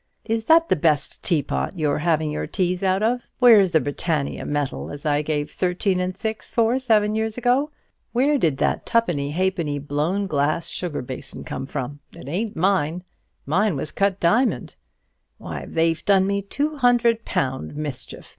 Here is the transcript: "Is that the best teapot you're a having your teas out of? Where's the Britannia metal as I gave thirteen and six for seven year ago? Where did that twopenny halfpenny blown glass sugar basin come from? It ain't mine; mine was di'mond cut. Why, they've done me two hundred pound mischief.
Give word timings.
"Is 0.25 0.45
that 0.45 0.67
the 0.67 0.75
best 0.75 1.21
teapot 1.21 1.77
you're 1.77 1.97
a 1.97 2.01
having 2.01 2.31
your 2.31 2.47
teas 2.47 2.81
out 2.81 3.03
of? 3.03 3.29
Where's 3.37 3.69
the 3.69 3.79
Britannia 3.79 4.47
metal 4.47 4.89
as 4.89 5.05
I 5.05 5.21
gave 5.21 5.51
thirteen 5.51 5.99
and 5.99 6.17
six 6.17 6.49
for 6.49 6.79
seven 6.79 7.13
year 7.13 7.29
ago? 7.37 7.69
Where 8.11 8.39
did 8.39 8.57
that 8.57 8.83
twopenny 8.87 9.29
halfpenny 9.29 9.77
blown 9.77 10.25
glass 10.25 10.69
sugar 10.69 11.03
basin 11.03 11.43
come 11.43 11.67
from? 11.67 11.99
It 12.15 12.27
ain't 12.27 12.55
mine; 12.55 13.03
mine 13.45 13.75
was 13.75 13.91
di'mond 13.91 14.69
cut. 14.69 14.75
Why, 15.37 15.65
they've 15.67 16.03
done 16.03 16.25
me 16.25 16.41
two 16.41 16.77
hundred 16.77 17.23
pound 17.23 17.75
mischief. 17.75 18.27